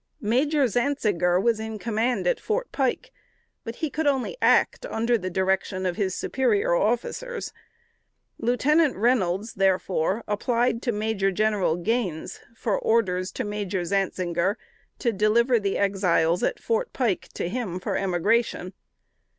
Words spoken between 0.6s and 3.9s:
Zantzinger was in command at Fort Pike; but